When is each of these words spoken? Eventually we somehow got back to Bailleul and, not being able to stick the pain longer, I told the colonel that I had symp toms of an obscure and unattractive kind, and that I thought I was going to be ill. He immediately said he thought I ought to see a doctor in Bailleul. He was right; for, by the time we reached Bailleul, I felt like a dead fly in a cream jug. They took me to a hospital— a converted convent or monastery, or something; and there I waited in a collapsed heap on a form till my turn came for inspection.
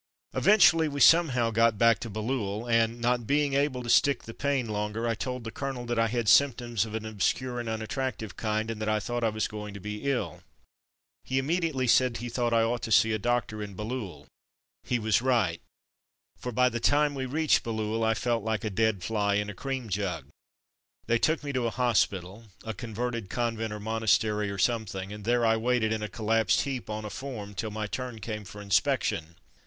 Eventually 0.33 0.87
we 0.87 0.99
somehow 0.99 1.51
got 1.51 1.77
back 1.77 1.99
to 1.99 2.09
Bailleul 2.09 2.65
and, 2.67 2.99
not 2.99 3.27
being 3.27 3.53
able 3.53 3.83
to 3.83 3.87
stick 3.91 4.23
the 4.23 4.33
pain 4.33 4.67
longer, 4.67 5.07
I 5.07 5.13
told 5.13 5.43
the 5.43 5.51
colonel 5.51 5.85
that 5.85 5.99
I 5.99 6.07
had 6.07 6.27
symp 6.27 6.57
toms 6.57 6.85
of 6.87 6.95
an 6.95 7.05
obscure 7.05 7.59
and 7.59 7.69
unattractive 7.69 8.35
kind, 8.35 8.71
and 8.71 8.81
that 8.81 8.89
I 8.89 8.99
thought 8.99 9.23
I 9.23 9.29
was 9.29 9.47
going 9.47 9.75
to 9.75 9.79
be 9.79 10.09
ill. 10.09 10.41
He 11.23 11.37
immediately 11.37 11.85
said 11.85 12.17
he 12.17 12.29
thought 12.29 12.51
I 12.51 12.63
ought 12.63 12.81
to 12.81 12.91
see 12.91 13.13
a 13.13 13.19
doctor 13.19 13.61
in 13.61 13.75
Bailleul. 13.75 14.25
He 14.81 14.97
was 14.97 15.21
right; 15.21 15.61
for, 16.35 16.51
by 16.51 16.67
the 16.67 16.79
time 16.79 17.13
we 17.13 17.27
reached 17.27 17.61
Bailleul, 17.63 18.03
I 18.03 18.15
felt 18.15 18.43
like 18.43 18.63
a 18.63 18.71
dead 18.71 19.03
fly 19.03 19.35
in 19.35 19.51
a 19.51 19.53
cream 19.53 19.87
jug. 19.87 20.29
They 21.05 21.19
took 21.19 21.43
me 21.43 21.53
to 21.53 21.67
a 21.67 21.69
hospital— 21.69 22.45
a 22.65 22.73
converted 22.73 23.29
convent 23.29 23.71
or 23.71 23.79
monastery, 23.79 24.49
or 24.49 24.57
something; 24.57 25.13
and 25.13 25.25
there 25.25 25.45
I 25.45 25.57
waited 25.57 25.93
in 25.93 26.01
a 26.01 26.09
collapsed 26.09 26.61
heap 26.61 26.89
on 26.89 27.05
a 27.05 27.11
form 27.11 27.53
till 27.53 27.69
my 27.69 27.85
turn 27.85 28.17
came 28.17 28.45
for 28.45 28.63
inspection. 28.63 29.35